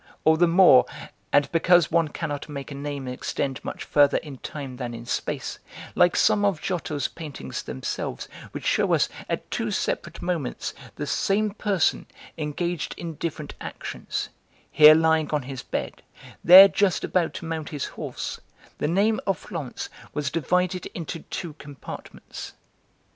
[0.23, 0.85] All the more
[1.31, 5.59] and because one cannot make a name extend much further in time than in space
[5.93, 11.51] like some of Giotto's paintings themselves which shew us at two separate moments the same
[11.51, 14.29] person engaged in different actions,
[14.71, 16.01] here lying on his bed,
[16.43, 18.41] there just about to mount his horse,
[18.79, 22.53] the name of Florence was divided into two compartments.